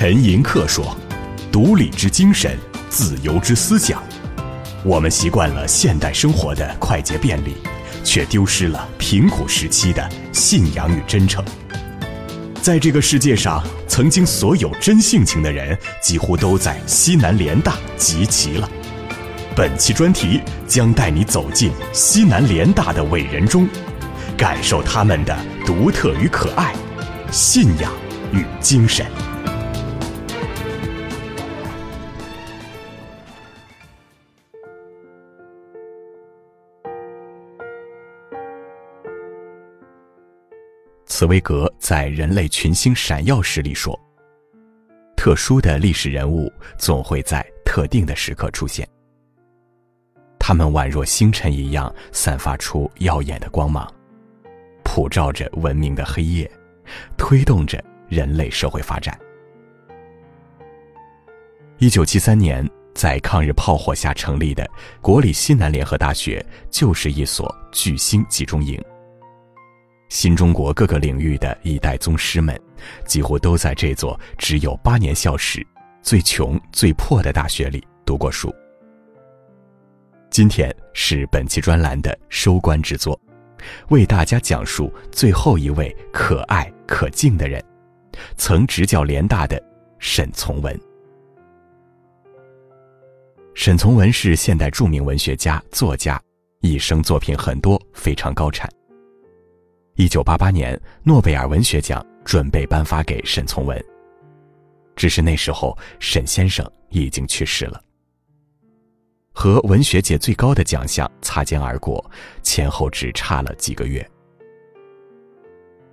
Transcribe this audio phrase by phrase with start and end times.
[0.00, 0.96] 陈寅恪说
[1.52, 2.56] ：“独立之精神，
[2.88, 4.02] 自由之思想。”
[4.82, 7.58] 我们习惯了现代生活的快捷便利，
[8.02, 11.44] 却丢失了贫苦时期的信仰与真诚。
[12.62, 18.66] 在这个世界上，曾经所有真性情的人，几乎都在西南联大集齐了。
[19.54, 23.68] 本期专题将带你走进西南联大的伟人中，
[24.34, 26.74] 感受他们的独特与可爱、
[27.30, 27.92] 信仰
[28.32, 29.04] 与精神。
[41.20, 43.94] 茨威格在《人类群星闪耀时》里说
[45.18, 48.88] ：“特殊的历史人物总会在特定的时刻出现，
[50.38, 53.86] 他们宛若星辰一样，散发出耀眼的光芒，
[54.82, 56.50] 普照着文明的黑夜，
[57.18, 59.14] 推动着人类社会发展。”
[61.76, 64.66] 一九七三年，在抗日炮火下成立的
[65.02, 68.82] 国立西南联合大学，就是一所巨星集中营。
[70.10, 72.60] 新中国各个领域的一代宗师们，
[73.06, 75.64] 几乎都在这座只有八年校史、
[76.02, 78.52] 最穷最破的大学里读过书。
[80.28, 83.18] 今天是本期专栏的收官之作，
[83.90, 87.64] 为大家讲述最后一位可爱可敬的人——
[88.36, 89.62] 曾执教联大的
[90.00, 90.78] 沈从文。
[93.54, 96.20] 沈从文是现代著名文学家、作家，
[96.62, 98.68] 一生作品很多，非常高产。
[100.00, 103.78] 一九八八年，诺贝尔文学奖准备颁发给沈从文，
[104.96, 107.78] 只是那时候沈先生已经去世了。
[109.34, 112.02] 和文学界最高的奖项擦肩而过，
[112.42, 114.10] 前后只差了几个月。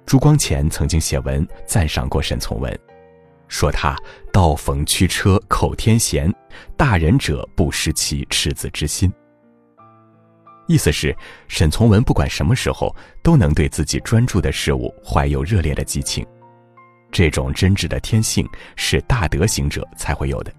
[0.05, 2.79] 朱光潜曾经写文赞赏过沈从文，
[3.49, 3.93] 说他
[4.31, 6.33] 道逢驱车口天闲，
[6.77, 9.11] 大人者不失其赤子之心。
[10.67, 11.15] 意思是，
[11.47, 16.25] 沈从文不管什么时候都能对自己专注的事物怀有热烈的激情，
[17.11, 20.53] 这种真挚的天性是大德行者才会有的。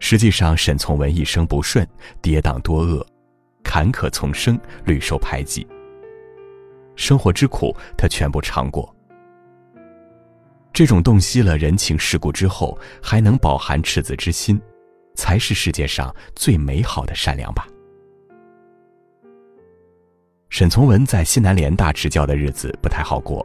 [0.00, 1.86] 实际上，沈从文一生不顺，
[2.20, 3.06] 跌宕多恶，
[3.62, 5.64] 坎坷丛生，屡受排挤。
[6.96, 8.92] 生活之苦，他全部尝过。
[10.72, 14.60] 这种洞悉了人情世故之后，还能饱含赤子之心，
[15.14, 17.64] 才是世界上最美好的善良吧。
[20.52, 23.44] 沈从文在西南联大执教的日子不太好过，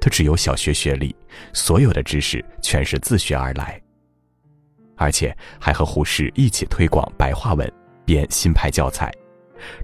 [0.00, 1.14] 他只有小学学历，
[1.52, 3.80] 所有的知识全是自学而来，
[4.96, 7.72] 而且还和胡适一起推广白话文，
[8.04, 9.12] 编新派教材，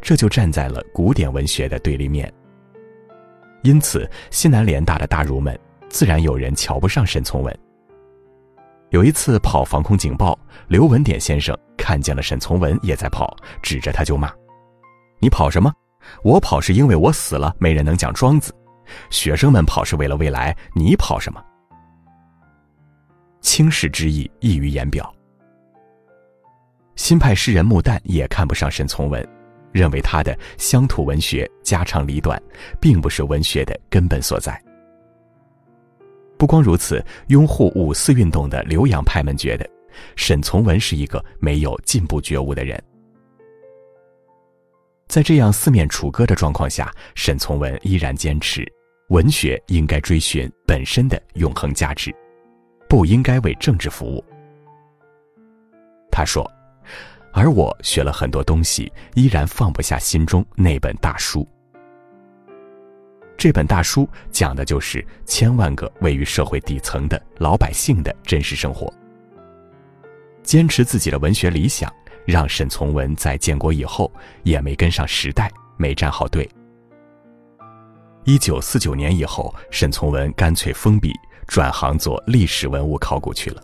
[0.02, 2.28] 这就站在了古典文学的对立面。
[3.62, 5.56] 因此，西南联大的大儒们
[5.88, 7.58] 自然有人瞧不上沈从文。
[8.88, 10.36] 有一次跑防空警报，
[10.66, 14.34] 刘文典先生看见了沈从文也在跑，指着他就骂
[15.22, 15.72] ：“你跑什么？”
[16.22, 18.52] 我跑是因为我死了，没人能讲庄子；
[19.10, 21.42] 学生们跑是为了未来，你跑什么？
[23.40, 25.12] 轻视之意溢于言表。
[26.96, 29.26] 新派诗人穆旦也看不上沈从文，
[29.72, 32.40] 认为他的乡土文学家长里短，
[32.80, 34.60] 并不是文学的根本所在。
[36.36, 39.68] 不光如此，拥护五四运动的留洋派们觉得，
[40.16, 42.82] 沈从文是一个没有进步觉悟的人。
[45.10, 48.64] 在这样四面楚歌的状况下，沈从文依然坚持，
[49.08, 52.14] 文学应该追寻本身的永恒价值，
[52.88, 54.24] 不应该为政治服务。
[56.12, 56.48] 他说
[57.34, 61.44] ：“而我学了很多东西，依然放不下心中那本大书。
[63.36, 68.88] 这本大书讲的就是千万个位于社会底层的老百姓的真实生活。
[70.44, 71.92] 坚持自己的文学理想。”
[72.30, 74.10] 让沈从文在建国以后
[74.44, 76.48] 也没跟上时代，没站好队。
[78.24, 81.12] 一九四九年以后，沈从文干脆封笔，
[81.46, 83.62] 转行做历史文物考古去了。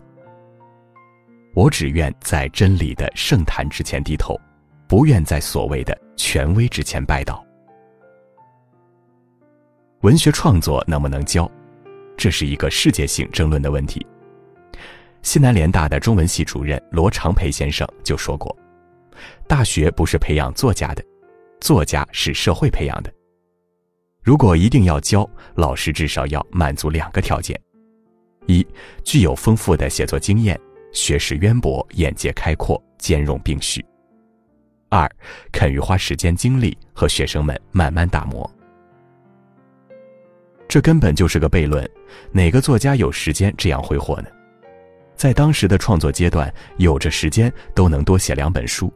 [1.53, 4.39] 我只愿在真理的圣坛之前低头，
[4.87, 7.43] 不愿在所谓的权威之前拜倒。
[10.01, 11.49] 文学创作能不能教，
[12.15, 14.05] 这是一个世界性争论的问题。
[15.21, 18.55] 西南联大的中文系主任罗长培先生就说过
[19.47, 21.03] ：“大学不是培养作家的，
[21.59, 23.11] 作家是社会培养的。
[24.23, 27.59] 如果一定要教，老师至少要满足两个条件：
[28.45, 28.65] 一，
[29.03, 30.59] 具有丰富的写作经验，
[30.93, 33.81] 学识渊博，眼界开阔，兼容并蓄；
[34.89, 35.09] 二，
[35.51, 38.49] 肯于花时间精力和学生们慢慢打磨。”
[40.67, 41.89] 这根本就是个悖论。
[42.31, 44.27] 哪个作家有时间这样挥霍呢？
[45.17, 48.93] 在当时的创作阶段，有着时间都能多写两本书。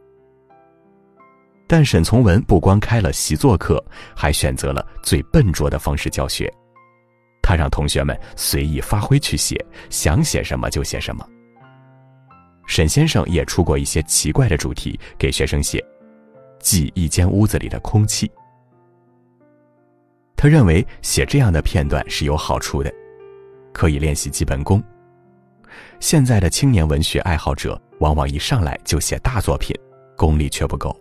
[1.68, 3.84] 但沈从文不光开了习作课，
[4.16, 6.52] 还选择了最笨拙的方式教学。
[7.42, 9.58] 他让同学们随意发挥去写，
[9.90, 11.28] 想写什么就写什么。
[12.68, 15.84] 沈先生也出过一些奇怪的主题给学生写，
[16.60, 18.32] 记一间屋子里的空气。
[20.36, 22.94] 他认为写这样的片段是有好处的，
[23.74, 24.82] 可以练习基本功。
[26.02, 29.74] 现在的青年文学爱好者往往一上来就写大作品，
[30.18, 31.00] 功力却不够。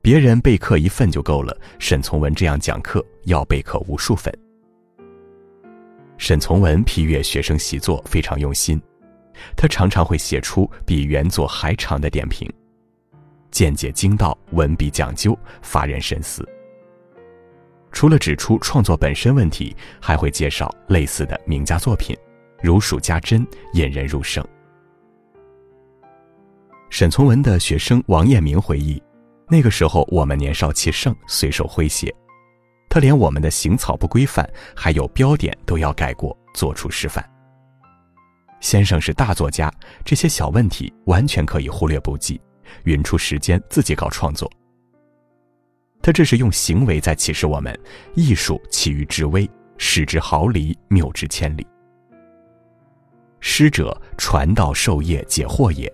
[0.00, 4.32] 别人备课一份就够了，沈从文这样讲课要备课无数份。
[6.18, 8.80] 沈从文批阅学生习作非常用心，
[9.56, 12.48] 他常常会写出比原作还长的点评，
[13.50, 16.48] 见解精到，文笔讲究，发人深思。
[17.90, 22.16] 除了指出创作本身问题，还会介绍类似的名家作品，
[22.62, 24.46] 如数家珍，引人入胜。
[26.90, 29.02] 沈从文的学生王彦明回忆。
[29.48, 32.14] 那个时候，我们年少气盛，随手挥写，
[32.88, 37.28] 他连我们的行草不规范，还有标点都要改过，做出示范。
[38.60, 39.70] 先生是大作家，
[40.04, 42.40] 这些小问题完全可以忽略不计，
[42.84, 44.50] 匀出时间自己搞创作。
[46.00, 47.78] 他这是用行为在启示我们：
[48.14, 51.66] 艺术起于至微，失之毫厘，谬之千里。
[53.44, 55.92] 师者，传道授业解惑也。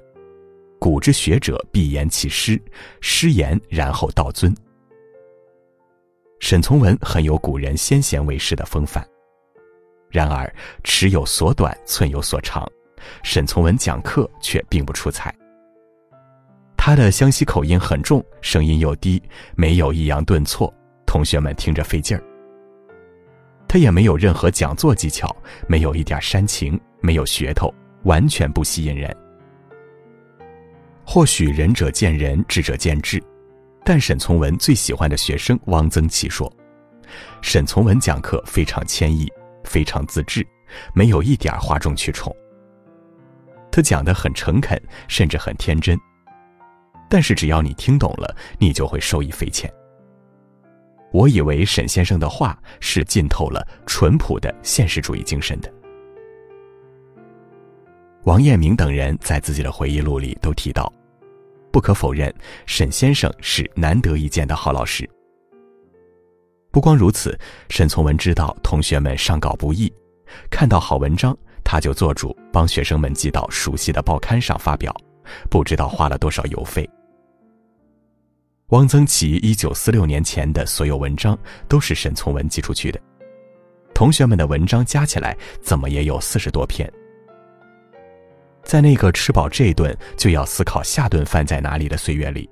[0.78, 2.60] 古之学者必言其师，
[3.00, 4.54] 师言然后道尊。
[6.40, 9.04] 沈从文很有古人先贤为师的风范。
[10.10, 10.54] 然而
[10.84, 12.70] 尺有所短，寸有所长，
[13.22, 15.34] 沈从文讲课却并不出彩。
[16.76, 19.20] 他的湘西口音很重，声音又低，
[19.56, 20.72] 没有抑扬顿挫，
[21.06, 22.22] 同学们听着费劲儿。
[23.66, 25.34] 他也没有任何讲座技巧，
[25.66, 26.78] 没有一点煽情，
[27.08, 27.72] 没有噱头，
[28.02, 29.16] 完全不吸引人。
[31.06, 33.19] 或许仁者见仁，智者见智，
[33.82, 36.52] 但沈从文最喜欢的学生汪曾祺说
[37.40, 39.26] ：“沈从文讲课非常谦抑，
[39.64, 40.46] 非常自制，
[40.93, 42.31] 没有一点哗众取宠。
[43.72, 44.78] 他讲得很诚恳，
[45.08, 45.99] 甚至很天真。
[47.08, 49.72] 但是只要你听懂了，你就会受益匪浅。”
[51.10, 55.72] 我以为沈先生的话是浸透了淳朴的现实主义精神的。
[58.28, 60.92] 王彦明等人在自己的回忆录里都提到。
[61.72, 62.30] 不可否认，
[62.66, 65.08] 沈先生是难得一见的好老师。
[66.70, 67.38] 不光如此，
[67.70, 69.90] 沈从文知道同学们上稿不易，
[70.50, 71.34] 看到好文章，
[71.64, 74.94] 他就做主帮学生们寄到熟悉的报刊上发表，
[75.48, 76.86] 不知道花了多少邮费。
[78.69, 81.34] 汪曾祺一九四六年前的所有文章
[81.66, 83.00] 都是沈从文寄出去的，
[83.94, 86.92] 同学们的文章加起来怎么也有四十多篇。
[88.69, 92.47] 在那个吃饱这顿就要思考下顿饭在哪里的岁月里，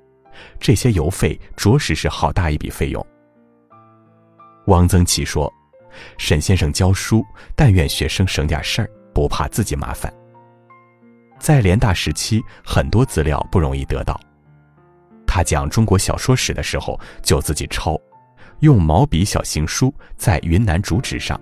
[0.59, 3.05] 这些邮费着实是好大一笔费用。
[4.65, 5.53] 汪曾祺说
[6.17, 7.23] ：“沈先生教书，
[7.55, 10.11] 但愿学生省点事儿，不怕自己麻烦。”
[11.37, 14.19] 在联大时期，很多资料不容易得到。
[15.27, 17.95] 他讲中国小说史的时候，就自己抄，
[18.61, 21.39] 用毛笔小行书在云南竹纸上，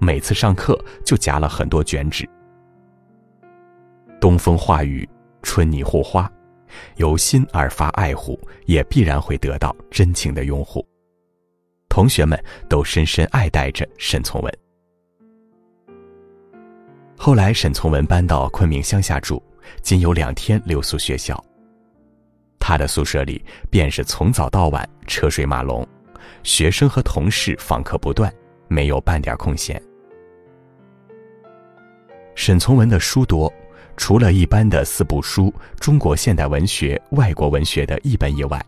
[0.00, 2.26] 每次上课就夹了很多卷纸。
[4.22, 5.06] 东风化雨，
[5.42, 6.30] 春泥护花，
[6.94, 10.86] 由心而发爱护，也必然会得到真情的拥护。
[11.88, 14.58] 同学们都深深爱戴着沈从文。
[17.18, 19.42] 后来，沈从文搬到昆明乡下住，
[19.80, 21.44] 仅有两天留宿学校。
[22.60, 25.84] 他的宿舍里便是从早到晚车水马龙，
[26.44, 28.32] 学生和同事访客不断，
[28.68, 29.82] 没有半点空闲。
[32.36, 33.52] 沈从文的书多。
[33.96, 38.60] 除了一般的四部书，中国现代文学、外国文学的译本以外，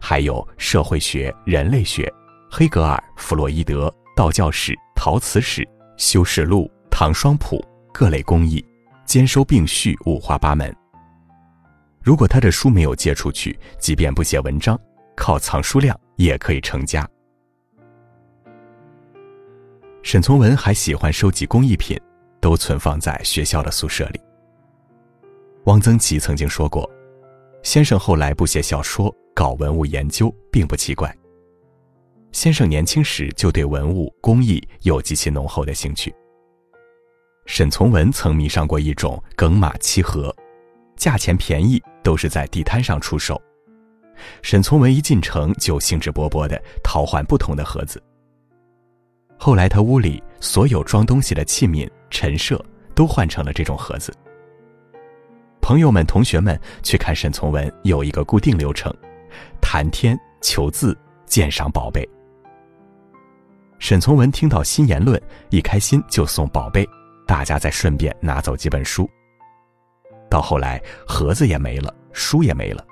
[0.00, 2.12] 还有社会学、人类学、
[2.50, 8.64] 黑格尔、弗洛伊德、道教史、陶瓷史、修士录、唐双谱各类工艺，
[9.04, 10.74] 兼收并蓄，五花八门。
[12.02, 14.78] 如果他的书没有借出去，即便不写文章，
[15.14, 17.06] 靠藏书量也可以成家。
[20.02, 22.00] 沈从文还喜欢收集工艺品，
[22.40, 24.20] 都存放在学校的宿舍里。
[25.64, 26.88] 汪曾祺曾经说过
[27.62, 31.14] ：“先生后来不写小说，搞文物研究，并不奇怪。
[32.32, 36.14] 先生年轻时就对文物工艺有极其浓厚的兴趣。”
[37.46, 40.34] 沈从文曾迷上过一种耿马漆盒，
[40.96, 43.40] 价钱便宜，都是在地摊上出售。
[44.42, 48.02] 沈从文一进城就兴致勃勃地淘换不同的盒子，
[49.38, 52.62] 后来他屋里所有装东西的器皿、陈设
[52.94, 54.12] 都换成了这种盒子。
[55.70, 58.92] 朋友们、同学们去看沈从文，有一个固定流程：
[59.60, 62.04] 谈天、求字、鉴赏宝贝。
[63.78, 66.84] 沈从文听到新言论，一开心就送宝贝，
[67.24, 69.08] 大家再顺便拿走几本书。
[70.28, 72.84] 到后来，盒子也没了，书也没了。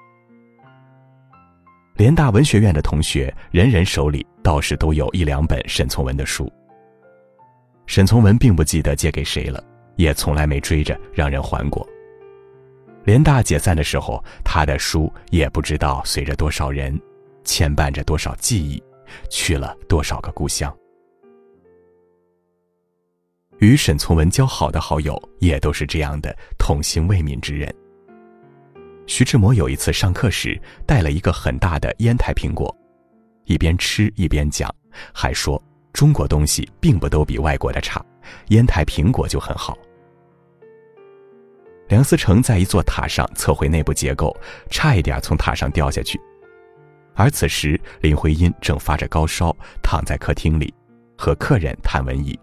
[1.97, 6.49] 联大文学院的同学，人人手里倒是都有一两本沈从文的书。
[7.87, 9.61] 沈从文并不记得借给谁了，
[9.97, 11.85] 也从来没追着让人还过。
[13.08, 17.00] 联大解散的时候，他的书也不知道随着多少人，
[17.42, 18.82] 牵绊着多少记忆，
[19.30, 20.70] 去了多少个故乡。
[23.60, 27.74] 与沈从文交好的好友，也都是这样的童心未泯之人。
[29.06, 32.76] 徐志摩有一次上课时，带了一个很大的烟台苹果，
[33.46, 34.70] 一边吃一边讲，
[35.14, 35.58] 还说
[35.94, 38.04] 中国东西并不都比外国的差，
[38.48, 39.74] 烟台苹果就很好。
[41.88, 44.37] 梁思成在一座塔上测绘内部结构，
[44.71, 46.21] 差一点从塔上掉下去。
[47.14, 50.73] 而此时林徽因正发着高烧，躺在客厅里，
[51.16, 52.38] 和客人谈文艺。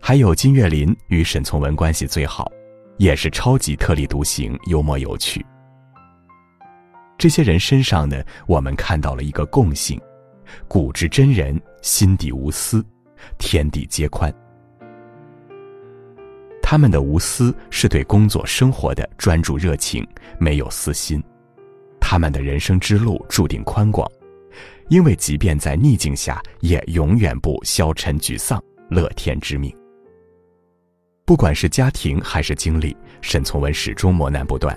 [0.00, 2.50] 还有金岳霖与沈从文关系最好，
[2.98, 5.44] 也是超级特立独行、幽默有趣。
[7.18, 10.00] 这些人身上呢，我们看到了一个共性：
[10.68, 12.84] 古之真人心底无私，
[13.38, 14.32] 天地皆宽。
[16.68, 20.04] 他们的无私是对工作生活的专注热情，
[20.36, 21.22] 没有私心。
[22.00, 24.10] 他们的人生之路注定宽广，
[24.88, 29.72] 因为即便在逆境下，也永远不消沉沮丧，乐天知命。
[31.24, 34.76] 不管是家庭还是经历，沈从文始终磨难不断。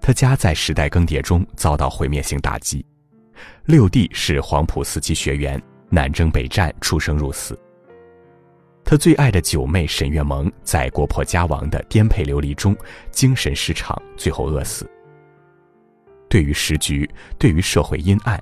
[0.00, 2.84] 他家在时代更迭中遭到毁灭性打击，
[3.66, 7.56] 六弟是黄埔四期学员，南征北战，出生入死。
[8.84, 12.76] 他最爱的九妹沈月萌，在国破家亡的颠沛流离中，
[13.10, 14.88] 精神失常，最后饿死。
[16.28, 18.38] 对于时局，对于社会阴暗，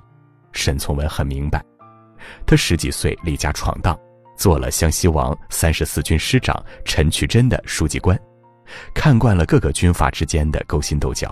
[0.51, 1.63] 沈从文很明白。
[2.45, 3.97] 他十几岁离家闯荡，
[4.35, 8.19] 做了湘西王三十四军师长陈渠珍的书记官，
[8.93, 11.31] 看惯了各个军阀之间的勾心斗角。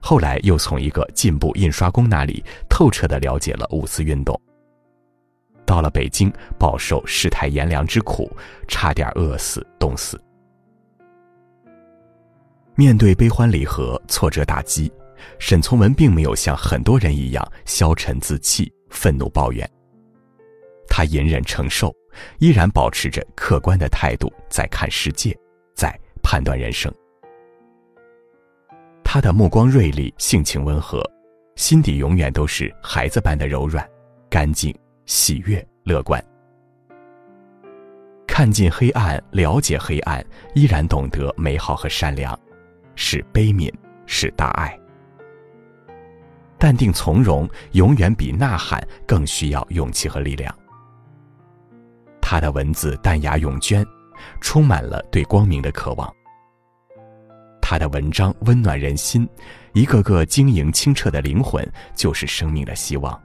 [0.00, 4.40] 后来又从一个进步印刷工那里透彻地了解了五四运动。
[5.66, 8.30] 到了北京，饱受世态炎凉之苦，
[8.68, 10.18] 差点饿死、冻死。
[12.76, 14.92] 面对悲欢离合、挫折打击，
[15.38, 19.68] 沈从文并没有像很多人一样消沉自弃、愤怒抱怨。
[20.88, 21.94] 他隐忍承受，
[22.38, 25.36] 依然保持着客观的态度，在看世界，
[25.74, 26.92] 在判断人生。
[29.02, 31.02] 他的目光锐利，性情温和，
[31.56, 33.88] 心底永远都是孩子般的柔软、
[34.28, 34.74] 干净。
[35.06, 36.22] 喜悦、乐观，
[38.26, 42.36] 看尽黑暗，了解黑暗，依然懂得美好和善良，
[42.96, 43.72] 是悲悯，
[44.04, 44.76] 是大爱。
[46.58, 50.52] 淡定从容，永远比呐喊更需要勇气和力量。
[52.20, 53.86] 他的文字淡雅永娟，
[54.40, 56.12] 充满了对光明的渴望。
[57.62, 59.28] 他的文章温暖人心，
[59.72, 63.22] 一个个晶莹清澈的灵魂，就是生命的希望。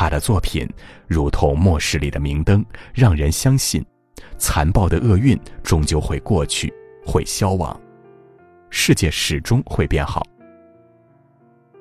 [0.00, 0.66] 他的作品
[1.06, 2.64] 如同末世里的明灯，
[2.94, 3.84] 让人相信，
[4.38, 6.72] 残暴的厄运终究会过去，
[7.04, 7.78] 会消亡，
[8.70, 10.26] 世界始终会变好。《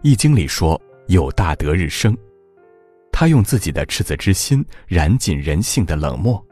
[0.00, 2.16] 易经》里说：“有大德日生。”
[3.12, 6.42] 他用自己的赤子之心燃尽人性的冷漠，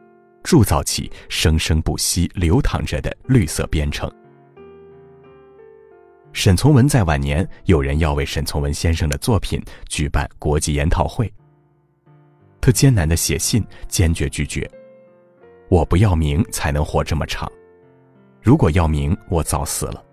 [0.43, 4.13] 铸造起生生不息、流淌着的绿色边城。
[6.33, 11.31] 沈从文在晚年，有人要为沈从文先生的作品举办国际研讨会。
[12.61, 14.71] 他艰难的写信，坚决拒绝
[15.69, 17.51] ：“我不要名才能活这么长，
[18.41, 20.05] 如果要名，我早死了。”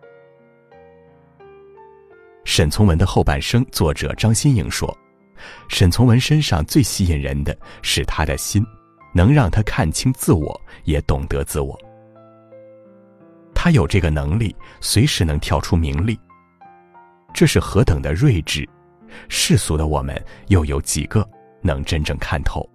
[2.45, 4.97] 沈从文的后半生，作者张新颖说
[5.69, 8.65] ：“沈从文身上最吸引人的是他的心，
[9.13, 11.77] 能让他看清自我，也懂得自我。”
[13.67, 16.17] 他有这个能力，随时能跳出名利。
[17.33, 18.65] 这是何等的睿智！
[19.27, 21.29] 世俗的我们又有几个
[21.61, 22.65] 能真正看透？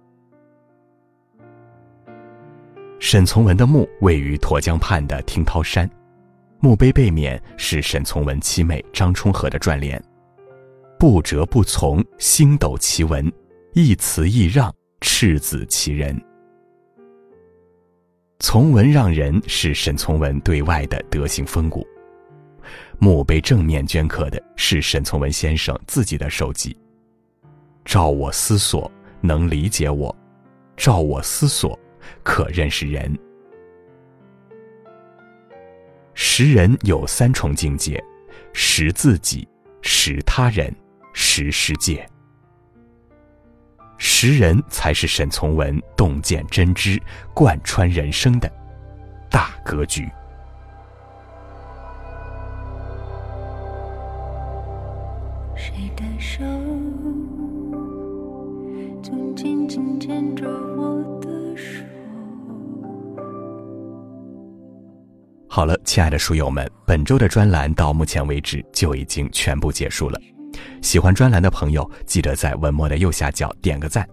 [2.99, 5.89] 沈从文的墓位于沱江畔的听涛山，
[6.59, 9.99] 墓碑背面是沈从文妻妹张充和的转联
[10.99, 13.27] ：“不折不从，星斗其文；
[13.73, 14.71] 一辞一让，
[15.01, 16.15] 赤子其人。”
[18.45, 21.87] 从文让人是沈从文对外的德行风骨。
[22.99, 26.77] 墓碑正面镌刻的是沈从文先生自己的手迹。
[27.85, 30.13] 照我思索，能理解我；
[30.75, 31.79] 照我思索，
[32.21, 33.17] 可认识人。
[36.13, 38.03] 识人有三重境界：
[38.51, 39.47] 识自己、
[39.81, 40.75] 识他人、
[41.13, 42.05] 识世界。
[43.97, 47.01] 识人才是沈从文洞见真知、
[47.33, 48.51] 贯穿人生的
[49.29, 50.09] 大格局。
[55.55, 56.43] 谁的手
[59.01, 61.83] 总紧紧牵着我的手？
[65.47, 70.19] 好了，亲爱的书友们，本周的专栏到目前为止就已经全部结束了。
[70.81, 74.07] 喜欢专栏的朋友，记得在文末的右下角点个赞。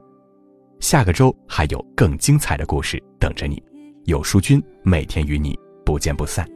[0.81, 3.63] 下个周还有更精彩的故事等着你，
[4.05, 6.47] 有书君每天与你不见不散。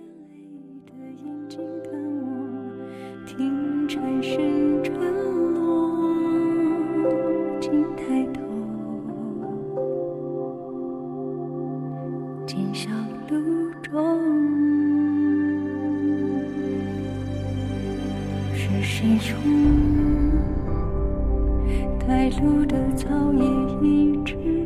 [18.83, 19.37] 谁种
[22.07, 23.43] 带路的草叶
[23.83, 24.64] 一直